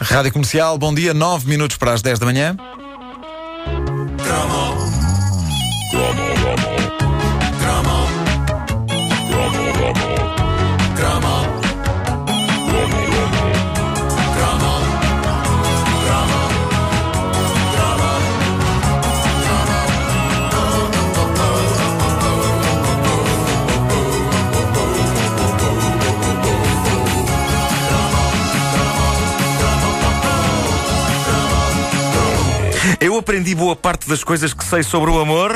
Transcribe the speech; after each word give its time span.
Rádio 0.00 0.32
Comercial, 0.32 0.78
bom 0.78 0.94
dia, 0.94 1.12
9 1.12 1.46
minutos 1.46 1.76
para 1.76 1.92
as 1.92 2.00
10 2.00 2.18
da 2.18 2.26
manhã. 2.26 2.56
Eu 5.92 6.29
aprendi 33.30 33.54
boa 33.54 33.76
parte 33.76 34.08
das 34.08 34.24
coisas 34.24 34.52
que 34.52 34.64
sei 34.64 34.82
sobre 34.82 35.08
o 35.08 35.20
amor. 35.20 35.52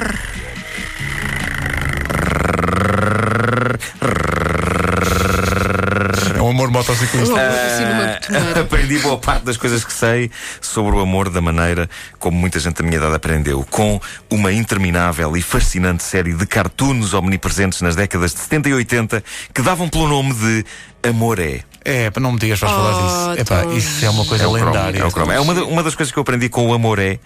É 6.37 6.41
um 6.41 6.51
amor 6.51 6.71
motociclista. 6.71 7.35
Botoneira. 7.35 8.21
aprendi 8.63 8.99
boa 9.01 9.19
parte 9.19 9.43
das 9.43 9.57
coisas 9.57 9.85
que 9.85 9.93
sei 9.93 10.31
sobre 10.61 10.95
o 10.95 11.01
amor 11.01 11.29
da 11.29 11.41
maneira 11.41 11.91
como 12.21 12.39
muita 12.39 12.61
gente 12.61 12.81
da 12.81 12.85
minha 12.85 12.99
idade 12.99 13.17
aprendeu. 13.17 13.67
Com 13.69 14.01
uma 14.31 14.53
interminável 14.53 15.37
e 15.37 15.43
fascinante 15.43 16.05
série 16.05 16.33
de 16.33 16.47
cartoons 16.47 17.13
omnipresentes 17.13 17.81
nas 17.81 17.97
décadas 17.97 18.35
de 18.35 18.39
70 18.39 18.69
e 18.69 18.75
80 18.75 19.25
que 19.53 19.63
davam 19.63 19.89
pelo 19.89 20.07
nome 20.07 20.33
de 20.33 20.65
Amor 21.09 21.39
é. 21.39 21.61
É, 21.87 22.11
para 22.11 22.23
não 22.23 22.33
me 22.33 22.39
digas, 22.39 22.59
vais 22.61 22.73
falar 22.73 22.95
Oh, 22.97 23.35
disso. 23.35 23.41
Epá, 23.43 23.65
isso 23.75 24.05
é 24.07 24.09
uma 24.09 24.25
coisa 24.25 24.45
É 24.45 24.47
lendária. 24.47 25.01
é 25.01 25.05
o 25.05 25.11
cromo. 25.11 25.33
É 25.33 25.39
uma, 25.39 25.53
uma 25.65 25.83
das 25.83 25.95
coisas 25.95 26.11
que 26.11 26.19
eu 26.19 26.23
aprendi 26.23 26.49
com 26.49 26.67
o 26.67 26.73
Amoré 26.73 27.19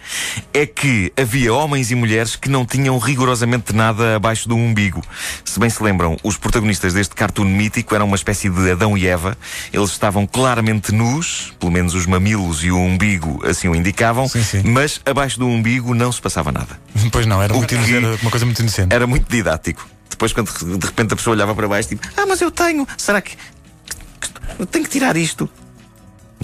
é 0.53 0.65
que 0.65 1.13
havia 1.15 1.53
homens 1.53 1.91
e 1.91 1.95
mulheres 1.95 2.35
que 2.35 2.49
não 2.49 2.65
tinham 2.65 2.97
rigorosamente 2.97 3.71
nada 3.73 4.17
abaixo 4.17 4.49
do 4.49 4.57
umbigo. 4.57 5.01
Se 5.45 5.57
bem 5.61 5.69
se 5.69 5.81
lembram, 5.81 6.17
os 6.23 6.35
protagonistas 6.35 6.93
deste 6.93 7.15
cartoon 7.15 7.45
mítico 7.45 7.95
eram 7.95 8.05
uma 8.05 8.17
espécie 8.17 8.49
de 8.49 8.71
Adão 8.71 8.97
e 8.97 9.07
Eva. 9.07 9.37
Eles 9.71 9.91
estavam 9.91 10.27
claramente 10.27 10.91
nus, 10.93 11.53
pelo 11.57 11.71
menos 11.71 11.93
os 11.95 12.05
mamilos 12.05 12.61
e 12.61 12.69
o 12.69 12.77
umbigo 12.77 13.39
assim 13.47 13.69
o 13.69 13.75
indicavam, 13.75 14.27
Sim, 14.27 14.43
sim. 14.43 14.61
mas 14.65 14.99
abaixo 15.05 15.39
do 15.39 15.47
umbigo 15.47 15.93
não 15.93 16.11
se 16.11 16.21
passava 16.21 16.51
nada. 16.51 16.77
Pois 17.13 17.25
não, 17.25 17.41
era, 17.41 17.53
muito 17.53 17.73
era 17.73 18.17
uma 18.21 18.29
coisa 18.29 18.45
muito 18.45 18.59
inocente. 18.59 18.93
Era 18.93 19.07
muito 19.07 19.25
didático. 19.31 19.87
Depois, 20.09 20.33
quando 20.33 20.51
de 20.77 20.85
repente 20.85 21.13
a 21.13 21.15
pessoa 21.15 21.33
olhava 21.33 21.55
para 21.55 21.65
baixo, 21.67 21.89
tipo, 21.89 22.05
ah, 22.17 22.25
mas 22.27 22.41
eu 22.41 22.51
tenho, 22.51 22.85
será 22.97 23.21
que. 23.21 23.37
Tenho 24.65 24.85
que 24.85 24.91
tirar 24.91 25.15
isto? 25.17 25.49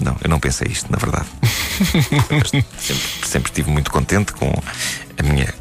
Não, 0.00 0.16
eu 0.22 0.28
não 0.28 0.38
pensei 0.38 0.68
isto, 0.70 0.90
na 0.90 0.98
verdade. 0.98 1.26
Mas 2.30 2.50
sempre, 2.78 3.28
sempre 3.28 3.50
estive 3.50 3.70
muito 3.70 3.90
contente 3.90 4.32
com 4.32 4.52
a 5.18 5.22
minha. 5.22 5.52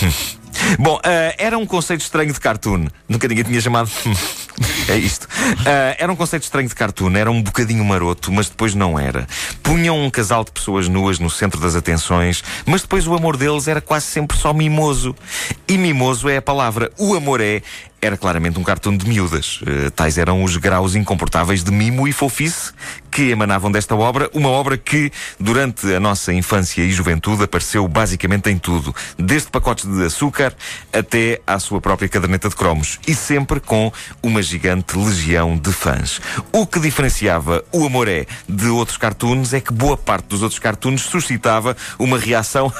Bom, 0.78 1.00
ah, 1.02 1.34
era 1.36 1.58
um 1.58 1.66
conceito 1.66 2.00
estranho 2.00 2.32
de 2.32 2.40
cartoon. 2.40 2.86
Nunca 3.08 3.28
ninguém 3.28 3.44
tinha 3.44 3.60
chamado. 3.60 3.90
é 4.88 4.96
isto. 4.96 5.28
Ah, 5.66 5.96
era 5.98 6.12
um 6.12 6.16
conceito 6.16 6.44
estranho 6.44 6.68
de 6.68 6.74
cartoon. 6.74 7.16
Era 7.16 7.30
um 7.30 7.42
bocadinho 7.42 7.84
maroto, 7.84 8.32
mas 8.32 8.48
depois 8.48 8.74
não 8.74 8.98
era. 8.98 9.26
Punham 9.62 9.98
um 9.98 10.10
casal 10.10 10.44
de 10.44 10.52
pessoas 10.52 10.88
nuas 10.88 11.18
no 11.18 11.28
centro 11.28 11.60
das 11.60 11.74
atenções, 11.74 12.42
mas 12.64 12.82
depois 12.82 13.06
o 13.06 13.14
amor 13.14 13.36
deles 13.36 13.68
era 13.68 13.80
quase 13.80 14.06
sempre 14.06 14.36
só 14.36 14.52
mimoso. 14.52 15.14
E 15.66 15.76
mimoso 15.76 16.28
é 16.28 16.36
a 16.36 16.42
palavra. 16.42 16.90
O 16.98 17.14
amor 17.14 17.40
é. 17.40 17.62
Era 18.04 18.18
claramente 18.18 18.58
um 18.58 18.62
cartoon 18.62 18.98
de 18.98 19.08
miúdas. 19.08 19.60
Eh, 19.66 19.88
tais 19.88 20.18
eram 20.18 20.44
os 20.44 20.58
graus 20.58 20.94
incomportáveis 20.94 21.64
de 21.64 21.70
mimo 21.72 22.06
e 22.06 22.12
fofice 22.12 22.70
que 23.10 23.30
emanavam 23.30 23.72
desta 23.72 23.94
obra. 23.94 24.28
Uma 24.34 24.50
obra 24.50 24.76
que, 24.76 25.10
durante 25.40 25.90
a 25.94 25.98
nossa 25.98 26.30
infância 26.30 26.82
e 26.82 26.90
juventude, 26.90 27.44
apareceu 27.44 27.86
basicamente 27.86 28.50
em 28.50 28.58
tudo. 28.58 28.94
Desde 29.16 29.48
pacotes 29.48 29.86
de 29.86 30.04
açúcar 30.04 30.52
até 30.92 31.40
à 31.46 31.58
sua 31.60 31.80
própria 31.80 32.08
caderneta 32.08 32.48
de 32.48 32.56
cromos. 32.56 32.98
E 33.06 33.14
sempre 33.14 33.58
com 33.58 33.90
uma 34.20 34.42
gigante 34.42 34.98
legião 34.98 35.56
de 35.56 35.72
fãs. 35.72 36.20
O 36.52 36.66
que 36.66 36.80
diferenciava 36.80 37.64
o 37.72 37.86
Amoré 37.86 38.26
de 38.46 38.66
outros 38.66 38.98
cartoons 38.98 39.54
é 39.54 39.60
que 39.60 39.72
boa 39.72 39.96
parte 39.96 40.26
dos 40.26 40.42
outros 40.42 40.58
cartoons 40.58 41.02
suscitava 41.02 41.74
uma 41.98 42.18
reação. 42.18 42.70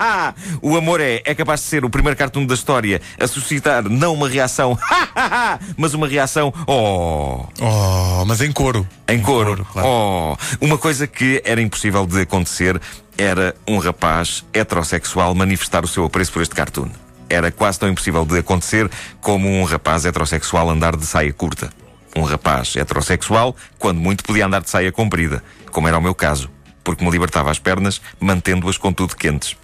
o 0.62 0.76
Amoré 0.76 1.20
é 1.26 1.34
capaz 1.34 1.60
de 1.60 1.66
ser 1.66 1.84
o 1.84 1.90
primeiro 1.90 2.16
cartoon 2.16 2.46
da 2.46 2.54
história 2.54 3.02
a 3.18 3.26
suscitar 3.26 3.82
não 3.88 4.14
uma 4.14 4.28
reação, 4.28 4.61
mas 5.76 5.94
uma 5.94 6.06
reação. 6.06 6.52
Oh! 6.66 7.46
Oh, 7.60 8.24
mas 8.26 8.40
em 8.40 8.52
coro. 8.52 8.86
Em 9.08 9.20
coro. 9.20 9.66
claro. 9.72 9.88
Oh! 9.88 10.36
Uma 10.60 10.78
coisa 10.78 11.06
que 11.06 11.42
era 11.44 11.60
impossível 11.60 12.06
de 12.06 12.20
acontecer 12.20 12.80
era 13.16 13.54
um 13.66 13.78
rapaz 13.78 14.44
heterossexual 14.52 15.34
manifestar 15.34 15.84
o 15.84 15.88
seu 15.88 16.04
apreço 16.04 16.32
por 16.32 16.42
este 16.42 16.54
cartoon. 16.54 16.88
Era 17.28 17.50
quase 17.50 17.78
tão 17.78 17.88
impossível 17.88 18.24
de 18.24 18.38
acontecer 18.38 18.90
como 19.20 19.48
um 19.48 19.64
rapaz 19.64 20.04
heterossexual 20.04 20.68
andar 20.68 20.96
de 20.96 21.06
saia 21.06 21.32
curta. 21.32 21.72
Um 22.14 22.22
rapaz 22.22 22.76
heterossexual, 22.76 23.56
quando 23.78 23.98
muito, 23.98 24.22
podia 24.22 24.46
andar 24.46 24.60
de 24.60 24.68
saia 24.68 24.92
comprida, 24.92 25.42
como 25.70 25.88
era 25.88 25.96
o 25.96 26.02
meu 26.02 26.14
caso, 26.14 26.50
porque 26.84 27.02
me 27.02 27.10
libertava 27.10 27.50
as 27.50 27.58
pernas, 27.58 28.02
mantendo-as 28.20 28.76
contudo 28.76 29.16
quentes. 29.16 29.56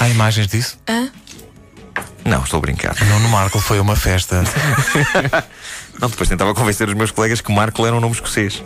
Há 0.00 0.08
imagens 0.08 0.46
disso? 0.46 0.78
Não, 2.24 2.42
estou 2.42 2.58
a 2.58 2.60
brincar. 2.60 2.96
Não, 3.06 3.20
no 3.20 3.28
Marco 3.28 3.58
foi 3.58 3.80
uma 3.80 3.96
festa. 3.96 4.42
Não, 6.00 6.08
depois 6.08 6.28
tentava 6.28 6.54
convencer 6.54 6.88
os 6.88 6.94
meus 6.94 7.10
colegas 7.10 7.40
que 7.40 7.52
Marco 7.52 7.86
era 7.86 7.94
um 7.94 8.00
nome 8.00 8.14
escocês. 8.14 8.62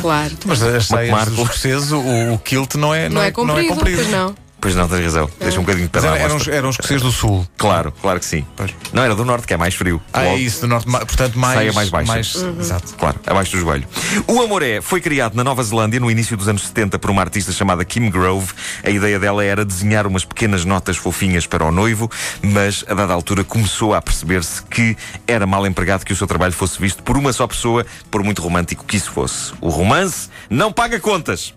Claro. 0.00 0.36
Mas 0.46 0.62
as 0.62 0.86
saias 0.86 1.10
Marco. 1.10 1.30
dos 1.30 1.44
escoceses, 1.44 1.92
o, 1.92 2.34
o 2.34 2.38
kilt 2.38 2.74
não 2.74 2.92
é, 2.92 3.08
Não, 3.08 3.22
é 3.22 3.30
comprido, 3.30 3.76
pois 3.76 4.10
não. 4.10 4.34
Pois 4.62 4.76
não, 4.76 4.88
tens 4.88 5.02
razão. 5.04 5.28
Deixa 5.40 5.58
um 5.58 5.62
bocadinho 5.64 5.86
de 5.86 5.90
pedra 5.92 6.16
eram, 6.16 6.36
os- 6.36 6.46
eram 6.46 6.68
os 6.68 6.76
escoceses 6.76 7.02
do 7.02 7.10
sul. 7.10 7.44
Claro, 7.58 7.92
claro 8.00 8.20
que 8.20 8.24
sim. 8.24 8.46
Pois. 8.56 8.70
Não 8.92 9.02
era 9.02 9.12
do 9.14 9.24
norte, 9.24 9.44
que 9.44 9.52
é 9.52 9.56
mais 9.56 9.74
frio. 9.74 10.00
Ah, 10.12 10.22
é 10.22 10.26
Logo, 10.28 10.38
isso, 10.38 10.60
do 10.60 10.68
norte, 10.68 10.88
ma- 10.88 11.00
portanto, 11.00 11.36
mais. 11.36 11.54
Saia 11.58 11.72
mais 11.72 11.88
baixa. 11.88 12.38
Exato. 12.60 12.94
Claro, 12.96 13.18
abaixo 13.26 13.50
do 13.50 13.58
joelho. 13.58 13.84
O 14.28 14.40
Amoré 14.40 14.80
foi 14.80 15.00
criado 15.00 15.34
na 15.34 15.42
Nova 15.42 15.64
Zelândia 15.64 15.98
no 15.98 16.08
início 16.08 16.36
dos 16.36 16.46
anos 16.46 16.62
70 16.62 16.96
por 16.96 17.10
uma 17.10 17.20
artista 17.22 17.50
chamada 17.50 17.84
Kim 17.84 18.08
Grove. 18.08 18.52
A 18.84 18.90
ideia 18.90 19.18
dela 19.18 19.44
era 19.44 19.64
desenhar 19.64 20.06
umas 20.06 20.24
pequenas 20.24 20.64
notas 20.64 20.96
fofinhas 20.96 21.44
para 21.44 21.64
o 21.64 21.72
noivo, 21.72 22.08
mas 22.40 22.84
a 22.88 22.94
dada 22.94 23.12
altura 23.12 23.42
começou 23.42 23.94
a 23.94 24.00
perceber-se 24.00 24.62
que 24.62 24.96
era 25.26 25.44
mal 25.44 25.66
empregado 25.66 26.04
que 26.04 26.12
o 26.12 26.16
seu 26.16 26.28
trabalho 26.28 26.52
fosse 26.52 26.80
visto 26.80 27.02
por 27.02 27.16
uma 27.18 27.32
só 27.32 27.48
pessoa, 27.48 27.84
por 28.12 28.22
muito 28.22 28.40
romântico 28.40 28.84
que 28.84 28.96
isso 28.96 29.10
fosse. 29.10 29.52
O 29.60 29.70
romance 29.70 30.28
não 30.48 30.72
paga 30.72 31.00
contas. 31.00 31.52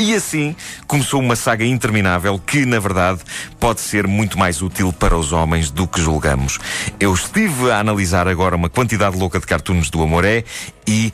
E 0.00 0.14
assim 0.14 0.56
começou 0.86 1.20
uma 1.20 1.36
saga 1.36 1.62
interminável 1.62 2.38
que, 2.38 2.64
na 2.64 2.78
verdade, 2.78 3.20
pode 3.60 3.82
ser 3.82 4.06
muito 4.06 4.38
mais 4.38 4.62
útil 4.62 4.94
para 4.94 5.14
os 5.14 5.30
homens 5.30 5.70
do 5.70 5.86
que 5.86 6.00
julgamos. 6.00 6.58
Eu 6.98 7.12
estive 7.12 7.70
a 7.70 7.80
analisar 7.80 8.26
agora 8.26 8.56
uma 8.56 8.70
quantidade 8.70 9.14
louca 9.18 9.38
de 9.38 9.46
cartoons 9.46 9.90
do 9.90 10.02
Amoré 10.02 10.44
e. 10.88 11.12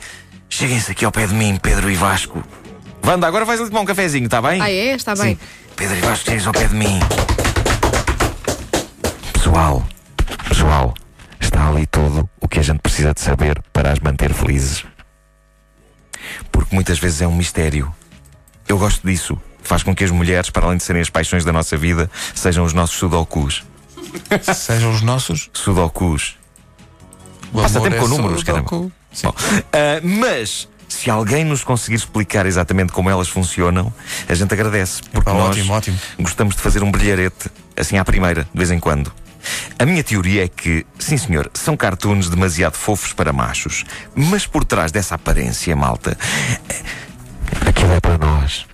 Cheguem-se 0.49 0.93
aqui 0.93 1.03
ao 1.03 1.11
pé 1.11 1.27
de 1.27 1.33
mim, 1.33 1.59
Pedro 1.61 1.91
e 1.91 1.95
Vasco. 1.95 2.41
Wanda, 3.05 3.27
agora 3.27 3.43
vais 3.43 3.59
ali 3.59 3.69
tomar 3.69 3.81
um 3.81 3.85
cafezinho, 3.85 4.23
está 4.23 4.41
bem? 4.41 4.61
Ah, 4.61 4.71
é? 4.71 4.95
Está 4.95 5.13
bem. 5.13 5.35
Sim. 5.35 5.39
Pedro 5.75 5.97
e 5.97 5.99
Vasco, 5.99 6.23
cheguem-se 6.23 6.47
ao 6.47 6.53
pé 6.53 6.67
de 6.67 6.75
mim. 6.75 6.99
Pessoal, 9.33 9.85
pessoal, 10.47 10.93
está 11.41 11.67
ali 11.67 11.85
tudo 11.87 12.29
o 12.39 12.47
que 12.47 12.59
a 12.59 12.63
gente 12.63 12.79
precisa 12.79 13.13
de 13.13 13.19
saber 13.19 13.61
para 13.73 13.91
as 13.91 13.99
manter 13.99 14.33
felizes. 14.33 14.85
Porque 16.49 16.73
muitas 16.73 16.97
vezes 16.97 17.21
é 17.21 17.27
um 17.27 17.35
mistério. 17.35 17.93
Eu 18.67 18.77
gosto 18.77 19.05
disso. 19.05 19.37
Faz 19.63 19.83
com 19.83 19.93
que 19.93 20.03
as 20.03 20.11
mulheres, 20.11 20.49
para 20.49 20.65
além 20.65 20.77
de 20.77 20.83
serem 20.83 21.01
as 21.01 21.09
paixões 21.09 21.43
da 21.43 21.51
nossa 21.51 21.75
vida, 21.75 22.09
sejam 22.33 22.63
os 22.63 22.73
nossos 22.73 22.97
sudokus. 22.97 23.63
Sejam 24.55 24.91
os 24.91 25.01
nossos. 25.01 25.49
Sudokus. 25.53 26.37
O 27.53 27.61
Passa 27.61 27.81
tempo 27.81 27.95
é 27.95 27.99
com 27.99 28.07
números. 28.07 28.43
Sim. 29.11 29.27
Bom, 29.27 29.33
ah, 29.73 29.99
mas, 30.01 30.67
se 30.87 31.09
alguém 31.09 31.43
nos 31.43 31.63
conseguir 31.63 31.95
explicar 31.95 32.45
exatamente 32.45 32.91
como 32.91 33.09
elas 33.09 33.27
funcionam, 33.27 33.93
a 34.27 34.33
gente 34.33 34.53
agradece. 34.53 35.01
Porque 35.11 35.29
Epá, 35.29 35.33
nós 35.33 35.57
ótimo, 35.57 35.73
ótimo. 35.73 35.99
gostamos 36.19 36.55
de 36.55 36.61
fazer 36.61 36.83
um 36.83 36.91
brilharete, 36.91 37.49
assim 37.75 37.97
à 37.97 38.05
primeira, 38.05 38.43
de 38.43 38.57
vez 38.57 38.71
em 38.71 38.79
quando. 38.79 39.11
A 39.79 39.85
minha 39.85 40.03
teoria 40.03 40.43
é 40.43 40.47
que, 40.47 40.85
sim 40.99 41.17
senhor, 41.17 41.49
são 41.53 41.77
cartoons 41.77 42.29
demasiado 42.29 42.75
fofos 42.75 43.13
para 43.13 43.31
machos. 43.31 43.85
Mas 44.15 44.45
por 44.45 44.65
trás 44.65 44.91
dessa 44.91 45.15
aparência, 45.15 45.75
malta, 45.75 46.17
aquilo 47.87 47.93
é 47.93 47.99
para 47.99 48.17
nós. 48.17 48.65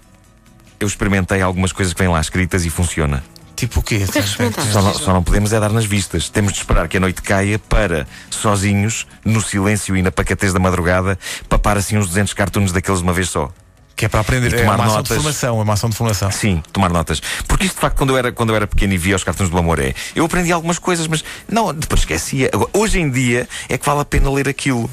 Eu 0.79 0.87
experimentei 0.87 1.41
algumas 1.41 1.71
coisas 1.71 1.93
que 1.93 1.99
vêm 1.99 2.11
lá 2.11 2.19
escritas 2.19 2.65
e 2.65 2.69
funciona. 2.69 3.23
Tipo 3.55 3.79
o 3.79 3.83
quê? 3.83 3.99
que 4.11 4.17
é? 4.17 4.21
Só 4.23 4.81
não, 4.81 4.93
só 4.93 5.13
não 5.13 5.23
podemos 5.23 5.53
é 5.53 5.59
dar 5.59 5.71
nas 5.71 5.85
vistas. 5.85 6.27
Temos 6.27 6.53
de 6.53 6.59
esperar 6.59 6.87
que 6.87 6.97
a 6.97 6.99
noite 6.99 7.21
caia 7.21 7.59
para, 7.59 8.07
sozinhos, 8.29 9.07
no 9.23 9.41
silêncio 9.41 9.95
e 9.95 10.01
na 10.01 10.11
pacatez 10.11 10.51
da 10.51 10.59
madrugada, 10.59 11.17
papar 11.47 11.77
assim 11.77 11.97
uns 11.97 12.07
200 12.07 12.33
cartoons 12.33 12.71
daqueles 12.71 12.99
de 12.99 13.03
uma 13.05 13.13
vez 13.13 13.29
só. 13.29 13.51
Que 13.95 14.05
é 14.05 14.09
para 14.09 14.21
aprender. 14.21 14.51
E 14.51 14.55
É 14.55 14.61
tomar 14.61 14.75
uma 14.75 14.85
ação 14.85 15.03
de 15.03 15.09
notas. 15.09 15.17
formação. 15.17 15.59
É 15.59 15.63
uma 15.63 15.73
ação 15.73 15.89
de 15.89 15.95
formação. 15.95 16.31
Sim, 16.31 16.63
tomar 16.73 16.89
notas. 16.89 17.21
Porque 17.47 17.65
isto, 17.65 17.75
de 17.75 17.81
facto, 17.81 17.95
quando 17.95 18.09
eu 18.09 18.17
era, 18.17 18.31
quando 18.31 18.49
eu 18.49 18.55
era 18.55 18.65
pequeno 18.65 18.93
e 18.93 18.97
via 18.97 19.15
os 19.15 19.23
cartões 19.23 19.49
do 19.51 19.57
Amoré, 19.57 19.93
eu 20.15 20.25
aprendi 20.25 20.51
algumas 20.51 20.79
coisas, 20.79 21.07
mas 21.07 21.23
não, 21.47 21.71
depois 21.73 22.01
esquecia. 22.01 22.49
Agora, 22.51 22.71
hoje 22.73 22.99
em 22.99 23.09
dia 23.09 23.47
é 23.69 23.77
que 23.77 23.85
vale 23.85 24.01
a 24.01 24.05
pena 24.05 24.31
ler 24.31 24.49
aquilo. 24.49 24.89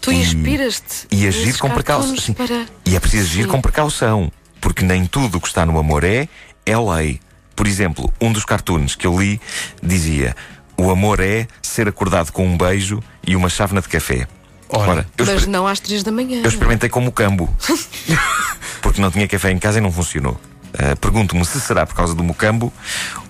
Tu 0.00 0.12
inspiras-te. 0.12 1.06
E 1.10 1.26
agir 1.26 1.58
com 1.58 1.68
precaução. 1.70 2.16
Sim. 2.16 2.32
Para... 2.32 2.66
E 2.86 2.96
é 2.96 3.00
preciso 3.00 3.24
agir 3.28 3.44
Sim. 3.44 3.48
com 3.50 3.60
precaução, 3.60 4.30
porque 4.60 4.84
nem 4.84 5.06
tudo 5.06 5.38
o 5.38 5.40
que 5.40 5.48
está 5.48 5.64
no 5.66 5.78
amor 5.78 6.04
é, 6.04 6.28
é 6.64 6.76
lei. 6.78 7.20
Por 7.54 7.66
exemplo, 7.66 8.10
um 8.20 8.32
dos 8.32 8.44
cartoons 8.44 8.94
que 8.94 9.06
eu 9.06 9.18
li 9.20 9.40
dizia: 9.82 10.34
O 10.76 10.90
amor 10.90 11.20
é 11.20 11.46
ser 11.62 11.86
acordado 11.88 12.32
com 12.32 12.46
um 12.46 12.56
beijo 12.56 13.02
e 13.26 13.36
uma 13.36 13.48
chávena 13.50 13.80
de 13.82 13.88
café. 13.88 14.26
Ora. 14.72 15.06
eu, 15.18 15.26
Mas 15.26 15.34
exper- 15.34 15.48
não 15.50 15.66
às 15.66 15.80
três 15.80 16.02
da 16.04 16.12
manhã. 16.12 16.42
eu 16.42 16.48
experimentei 16.48 16.88
como 16.88 17.10
cambo, 17.10 17.52
porque 18.80 19.00
não 19.00 19.10
tinha 19.10 19.26
café 19.28 19.50
em 19.50 19.58
casa 19.58 19.78
e 19.78 19.80
não 19.80 19.90
funcionou. 19.92 20.40
Ah, 20.72 20.94
Pergunto-me 20.96 21.44
se 21.44 21.60
será 21.60 21.84
por 21.84 21.94
causa 21.96 22.14
do 22.14 22.22
mocambo 22.22 22.72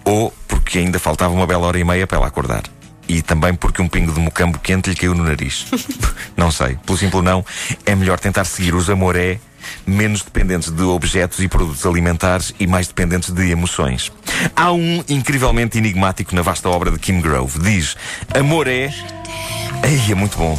ou 0.04 0.32
porque 0.46 0.78
ainda 0.78 0.98
faltava 0.98 1.32
uma 1.32 1.46
bela 1.46 1.66
hora 1.66 1.78
e 1.78 1.84
meia 1.84 2.06
para 2.06 2.18
ela 2.18 2.26
acordar. 2.26 2.62
E 3.12 3.22
também 3.22 3.52
porque 3.54 3.82
um 3.82 3.88
pingo 3.88 4.12
de 4.12 4.20
mocambo 4.20 4.56
quente 4.60 4.88
lhe 4.88 4.94
caiu 4.94 5.14
no 5.16 5.24
nariz. 5.24 5.66
não 6.36 6.50
sei. 6.52 6.76
Pelo 6.86 6.96
simples 6.96 7.24
não, 7.24 7.44
é 7.84 7.92
melhor 7.96 8.20
tentar 8.20 8.44
seguir 8.44 8.72
os 8.72 8.88
amoré 8.88 9.40
menos 9.84 10.22
dependentes 10.22 10.70
de 10.70 10.82
objetos 10.82 11.40
e 11.40 11.48
produtos 11.48 11.84
alimentares 11.84 12.54
e 12.60 12.68
mais 12.68 12.86
dependentes 12.86 13.30
de 13.32 13.50
emoções. 13.50 14.12
Há 14.54 14.70
um 14.70 15.02
incrivelmente 15.08 15.76
enigmático 15.76 16.34
na 16.36 16.42
vasta 16.42 16.68
obra 16.68 16.92
de 16.92 16.98
Kim 17.00 17.20
Grove. 17.20 17.58
Diz: 17.58 17.96
Amor 18.32 18.68
é. 18.68 18.94
Ei, 19.82 20.12
é 20.12 20.14
muito 20.14 20.38
bom. 20.38 20.56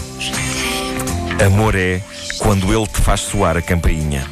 Amor 1.45 1.73
é 1.75 2.01
quando 2.39 2.73
ele 2.73 2.85
te 2.87 2.99
faz 3.01 3.21
soar 3.21 3.55
a 3.55 3.61
campainha. 3.61 4.25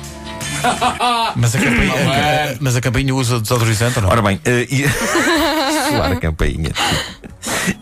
Mas 1.37 1.55
a 1.55 1.59
campainha, 1.59 1.93
a- 1.93 2.51
a- 2.51 2.55
mas 2.59 2.75
a 2.75 2.81
campainha 2.81 3.15
usa 3.15 3.39
desodorizante 3.39 3.97
ou 3.99 4.03
não? 4.03 4.09
Ora 4.09 4.21
bem, 4.21 4.41
eh, 4.43 4.67
e... 4.69 4.83
soar 5.89 6.11
a 6.11 6.15
campainha. 6.21 6.71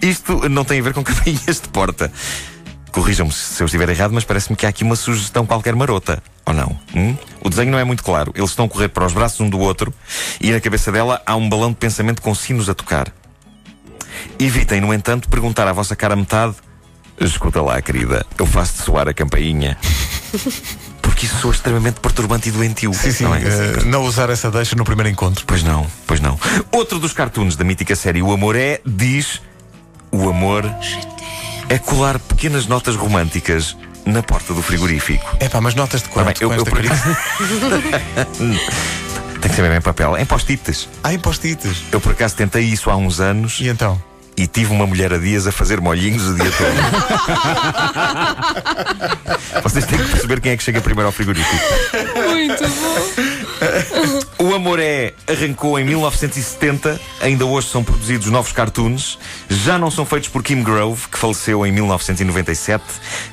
Isto 0.01 0.49
não 0.49 0.63
tem 0.63 0.79
a 0.79 0.83
ver 0.83 0.93
com 0.93 1.03
campainhas 1.03 1.61
de 1.61 1.67
porta. 1.69 2.11
Corrijam-me 2.91 3.31
se 3.31 3.61
eu 3.61 3.65
estiver 3.65 3.89
errado, 3.89 4.11
mas 4.11 4.23
parece-me 4.23 4.55
que 4.55 4.65
há 4.65 4.69
aqui 4.69 4.83
uma 4.83 4.95
sugestão 4.95 5.45
qualquer 5.45 5.75
marota. 5.75 6.21
Ou 6.45 6.53
não? 6.53 6.79
Hum? 6.95 7.15
O 7.41 7.49
desenho 7.49 7.71
não 7.71 7.79
é 7.79 7.83
muito 7.83 8.03
claro. 8.03 8.31
Eles 8.35 8.49
estão 8.49 8.65
a 8.65 8.69
correr 8.69 8.87
para 8.89 9.05
os 9.05 9.13
braços 9.13 9.39
um 9.39 9.49
do 9.49 9.59
outro 9.59 9.93
e 10.41 10.51
na 10.51 10.59
cabeça 10.59 10.91
dela 10.91 11.21
há 11.25 11.35
um 11.35 11.47
balão 11.47 11.69
de 11.69 11.75
pensamento 11.75 12.21
com 12.21 12.33
sinos 12.33 12.69
a 12.69 12.73
tocar. 12.73 13.13
Evitem, 14.39 14.81
no 14.81 14.93
entanto, 14.93 15.29
perguntar 15.29 15.67
à 15.67 15.73
vossa 15.73 15.95
cara 15.95 16.15
metade: 16.15 16.55
Escuta 17.19 17.61
lá, 17.61 17.81
querida, 17.81 18.25
eu 18.37 18.45
faço-te 18.45 18.83
soar 18.83 19.07
a 19.07 19.13
campainha. 19.13 19.77
Porque 21.17 21.25
isso 21.25 21.39
soa 21.39 21.51
extremamente 21.51 21.99
perturbante 21.99 22.47
e 22.47 22.51
doentio. 22.51 22.93
Sim, 22.93 23.11
sim. 23.11 23.23
não 23.23 23.33
é? 23.33 23.41
eh, 23.41 23.83
não 23.85 24.03
usar 24.03 24.29
essa 24.29 24.51
deixa 24.51 24.75
no 24.75 24.85
primeiro 24.85 25.09
encontro. 25.09 25.43
Pois 25.47 25.63
não, 25.63 25.87
pois 26.05 26.19
não. 26.19 26.39
Outro 26.71 26.99
dos 26.99 27.11
cartoons 27.11 27.55
da 27.55 27.63
mítica 27.63 27.95
série 27.95 28.21
O 28.21 28.31
Amor 28.31 28.55
é 28.55 28.81
diz: 28.85 29.41
O 30.11 30.29
amor 30.29 30.63
é 31.69 31.79
colar 31.79 32.19
pequenas 32.19 32.67
notas 32.67 32.95
românticas 32.95 33.75
na 34.05 34.21
porta 34.21 34.53
do 34.53 34.61
frigorífico. 34.61 35.37
É 35.39 35.49
pá, 35.49 35.59
mas 35.59 35.73
notas 35.73 36.03
de 36.03 36.09
quanto? 36.09 36.27
bem, 36.27 36.35
eu, 36.39 36.53
eu 36.53 36.63
por 36.63 36.77
Tem 39.41 39.49
que 39.49 39.55
ser 39.55 39.67
bem 39.67 39.75
em 39.75 39.81
papel, 39.81 40.15
em 40.19 40.25
post-its. 40.25 40.87
Há 41.03 41.13
impostitas. 41.13 41.77
Eu 41.91 41.99
por 41.99 42.11
acaso 42.11 42.35
tentei 42.35 42.61
isso 42.63 42.91
há 42.91 42.95
uns 42.95 43.19
anos 43.19 43.57
E 43.59 43.69
então? 43.69 43.99
E 44.37 44.45
tive 44.45 44.71
uma 44.71 44.85
mulher 44.85 45.11
a 45.11 45.17
dias 45.17 45.47
a 45.47 45.51
fazer 45.51 45.81
molhinhos 45.81 46.27
o 46.27 46.35
dia 46.35 46.51
todo. 46.51 46.67
Vocês 49.63 49.85
têm 49.85 49.97
que 49.97 50.11
perceber 50.11 50.39
quem 50.39 50.51
é 50.51 50.57
que 50.57 50.63
chega 50.63 50.79
primeiro 50.79 51.07
ao 51.07 51.11
frigorífico. 51.11 51.63
Muito 52.15 52.63
bom. 52.63 53.37
O 54.39 54.53
Amor 54.53 54.79
é 54.79 55.13
arrancou 55.27 55.79
em 55.79 55.83
1970, 55.83 57.01
ainda 57.21 57.43
hoje 57.45 57.69
são 57.69 57.83
produzidos 57.83 58.27
novos 58.27 58.51
cartoons. 58.51 59.17
Já 59.49 59.79
não 59.79 59.89
são 59.89 60.05
feitos 60.05 60.29
por 60.29 60.43
Kim 60.43 60.61
Grove, 60.61 61.07
que 61.11 61.17
faleceu 61.17 61.65
em 61.65 61.71
1997, 61.71 62.83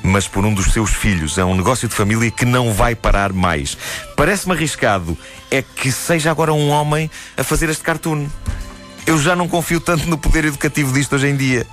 mas 0.01 0.27
por 0.27 0.43
um 0.43 0.51
dos 0.53 0.73
seus 0.73 0.89
filhos. 0.89 1.37
É 1.37 1.45
um 1.45 1.55
negócio 1.55 1.87
de 1.87 1.93
família 1.93 2.31
que 2.31 2.43
não 2.43 2.73
vai 2.73 2.95
parar 2.95 3.31
mais. 3.31 3.77
Parece-me 4.15 4.55
arriscado 4.55 5.15
é 5.51 5.61
que 5.61 5.91
seja 5.91 6.31
agora 6.31 6.51
um 6.51 6.69
homem 6.69 7.09
a 7.37 7.43
fazer 7.43 7.69
este 7.69 7.83
cartoon. 7.83 8.27
Eu 9.05 9.17
já 9.19 9.35
não 9.35 9.47
confio 9.47 9.79
tanto 9.79 10.07
no 10.07 10.17
poder 10.17 10.45
educativo 10.45 10.91
disto 10.93 11.15
hoje 11.15 11.27
em 11.27 11.35
dia. 11.35 11.67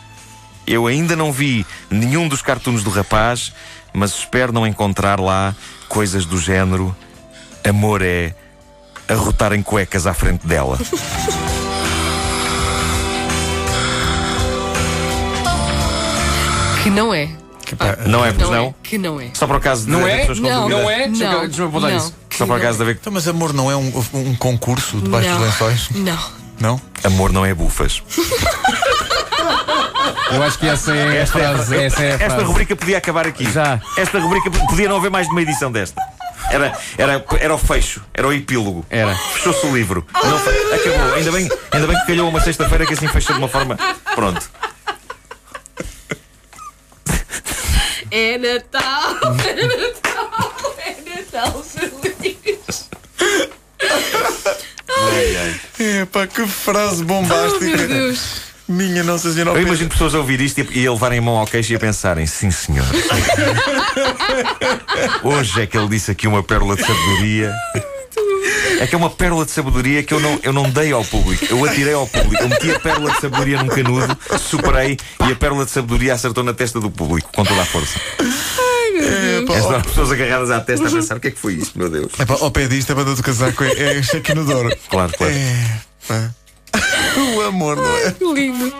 Eu 0.66 0.86
ainda 0.86 1.16
não 1.16 1.32
vi 1.32 1.66
nenhum 1.90 2.28
dos 2.28 2.42
cartoons 2.42 2.84
do 2.84 2.90
rapaz, 2.90 3.52
mas 3.92 4.12
espero 4.14 4.52
não 4.52 4.66
encontrar 4.66 5.18
lá 5.18 5.54
coisas 5.88 6.24
do 6.26 6.38
género. 6.38 6.94
Amor 7.68 8.02
é 8.02 8.34
arrotar 9.08 9.52
em 9.52 9.62
cuecas 9.62 10.06
à 10.06 10.14
frente 10.14 10.46
dela. 10.46 10.78
Que 16.82 16.90
não 16.90 17.14
é. 17.14 17.28
pá, 17.78 17.96
Não 18.06 18.24
é, 18.24 18.32
pois 18.32 18.48
Não, 18.50 18.56
não? 18.56 18.66
é. 18.66 18.74
Que 18.82 18.98
não 18.98 19.20
é. 19.20 19.30
Só 19.34 19.46
por 19.46 19.56
acaso 19.56 19.84
de 19.84 19.90
Não 19.90 20.00
haver 20.00 20.12
é? 20.12 20.18
pessoas 20.18 20.40
com 20.40 20.48
Não. 20.48 20.68
Não 20.68 20.90
é? 20.90 21.06
Não. 21.06 21.40
deixa-me 21.46 21.68
apontar 21.68 21.90
não. 21.90 21.96
isso. 21.96 22.14
Que 22.28 22.36
Só 22.38 22.44
por 22.46 22.52
não 22.52 22.56
acaso 22.56 22.78
de 22.78 22.82
haver. 22.82 22.96
Então, 23.00 23.12
mas 23.12 23.28
amor 23.28 23.52
não 23.52 23.70
é 23.70 23.76
um, 23.76 23.92
um 24.14 24.34
concurso 24.34 25.00
debaixo 25.00 25.28
não. 25.28 25.38
dos 25.38 25.46
lençóis? 25.46 25.88
Não. 25.90 26.18
Não? 26.60 26.80
Amor 27.04 27.32
não 27.32 27.44
é 27.44 27.52
bufas. 27.54 28.02
Eu 30.32 30.42
acho 30.42 30.58
que 30.58 30.66
essa 30.66 30.94
é 30.94 31.22
a 31.22 31.26
frase. 31.26 31.76
Essa 31.76 32.02
é 32.02 32.10
a 32.12 32.14
Esta 32.14 32.26
frase. 32.30 32.44
rubrica 32.44 32.74
podia 32.74 32.96
acabar 32.98 33.26
aqui. 33.26 33.50
Já. 33.50 33.78
Esta 33.98 34.18
rubrica 34.18 34.50
podia 34.50 34.88
não 34.88 34.96
haver 34.96 35.10
mais 35.10 35.26
de 35.26 35.32
uma 35.32 35.42
edição 35.42 35.70
desta. 35.70 36.00
Era, 36.50 36.72
era, 36.98 37.24
era 37.38 37.54
o 37.54 37.58
fecho, 37.58 38.02
era 38.14 38.26
o 38.26 38.32
epílogo. 38.32 38.84
Era. 38.88 39.14
Fechou-se 39.14 39.66
o 39.66 39.74
livro. 39.74 40.06
Não 40.12 40.36
Acabou. 40.36 41.14
Ainda 41.14 41.32
bem, 41.32 41.48
ainda 41.70 41.86
bem 41.86 42.00
que 42.00 42.06
calhou 42.06 42.28
uma 42.28 42.40
sexta-feira 42.40 42.86
que 42.86 42.94
assim 42.94 43.08
fecha 43.08 43.32
de 43.32 43.38
uma 43.38 43.48
forma. 43.48 43.76
Pronto. 44.14 44.50
É 48.14 48.36
Natal. 48.36 49.16
É 49.48 49.54
Natal. 49.66 50.52
É 50.84 50.96
Natal 51.16 51.62
feliz. 51.62 52.90
Ai, 53.80 55.36
ai. 55.36 55.60
É 55.84 56.04
pá, 56.04 56.26
que 56.26 56.46
frase 56.46 57.02
Oh, 57.02 57.06
bombástica. 57.06 57.64
meu 57.64 57.88
Deus. 57.88 58.42
Minha 58.68 59.02
Nossa 59.02 59.32
Senhora. 59.32 59.58
Eu 59.58 59.66
imagino 59.66 59.90
pessoas 59.90 60.14
a 60.14 60.18
ouvir 60.18 60.40
isto 60.40 60.60
e 60.60 60.82
e 60.82 60.86
a 60.86 60.92
levarem 60.92 61.18
a 61.18 61.22
mão 61.22 61.36
ao 61.36 61.46
queixo 61.46 61.72
e 61.72 61.76
a 61.76 61.80
pensarem: 61.80 62.26
sim, 62.26 62.50
senhor. 62.50 62.86
Hoje 65.22 65.62
é 65.62 65.66
que 65.66 65.76
ele 65.76 65.88
disse 65.88 66.10
aqui 66.10 66.26
uma 66.28 66.42
pérola 66.42 66.76
de 66.76 66.82
sabedoria. 66.82 67.52
É 68.80 68.86
que 68.86 68.94
é 68.94 68.98
uma 68.98 69.10
pérola 69.10 69.44
de 69.44 69.50
sabedoria 69.50 70.02
que 70.02 70.14
eu 70.14 70.20
não, 70.20 70.38
eu 70.42 70.52
não 70.52 70.68
dei 70.70 70.92
ao 70.92 71.04
público. 71.04 71.44
Eu 71.50 71.64
atirei 71.64 71.94
ao 71.94 72.06
público. 72.06 72.42
Eu 72.42 72.48
meti 72.48 72.70
a 72.70 72.78
pérola 72.78 73.10
de 73.12 73.20
sabedoria 73.20 73.62
num 73.62 73.68
canudo, 73.68 74.16
superei 74.38 74.96
e 75.28 75.32
a 75.32 75.36
pérola 75.36 75.64
de 75.64 75.70
sabedoria 75.70 76.14
acertou 76.14 76.42
na 76.44 76.52
testa 76.54 76.80
do 76.80 76.90
público, 76.90 77.30
com 77.34 77.44
toda 77.44 77.62
a 77.62 77.66
força. 77.66 77.98
É, 78.94 79.44
pá, 79.46 79.76
As 79.76 79.86
pessoas 79.86 80.12
agarradas 80.12 80.50
à 80.50 80.60
testa 80.60 80.88
a 80.88 80.90
pensar: 80.90 81.16
o 81.16 81.20
que 81.20 81.28
é 81.28 81.30
que 81.30 81.38
foi 81.38 81.54
isto, 81.54 81.78
meu 81.78 81.88
Deus? 81.88 82.12
é 82.18 82.24
pá, 82.24 82.36
ao 82.40 82.50
pé 82.50 82.66
disto, 82.66 82.92
a 82.92 82.94
banda 82.94 83.14
do 83.14 83.22
casaco 83.22 83.64
é, 83.64 83.98
é 83.98 84.02
cheque 84.02 84.34
no 84.34 84.44
Douro. 84.44 84.74
Claro, 84.88 85.12
claro. 85.16 85.32
É, 85.32 85.80
pá. 86.08 86.30
O 87.36 87.42
amor, 87.42 87.76
não 87.76 87.96
é? 87.98 88.10
Que 88.12 88.24
lindo. 88.32 88.72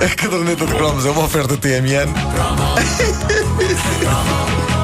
A 0.00 0.08
caderneta 0.16 0.66
de 0.66 0.74
cromos 0.74 1.04
é 1.04 1.10
uma 1.10 1.24
oferta 1.24 1.56
TMN. 1.56 2.08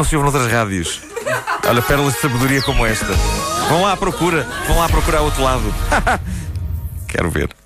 não 0.00 0.04
se 0.04 0.16
ouve 0.16 0.30
noutras 0.30 0.50
rádios. 0.50 1.02
Olha, 1.68 1.82
pérolas 1.82 2.14
de 2.14 2.20
sabedoria 2.20 2.62
como 2.62 2.86
esta. 2.86 3.12
Vão 3.68 3.82
lá 3.82 3.92
à 3.92 3.96
procura, 3.98 4.48
vão 4.66 4.78
lá 4.78 4.88
procurar 4.88 5.20
outro 5.20 5.42
lado. 5.42 5.74
Quero 7.06 7.28
ver. 7.28 7.59